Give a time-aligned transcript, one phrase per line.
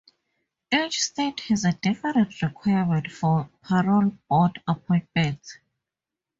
[0.73, 5.59] Each state has a different requirement for parole board appointment.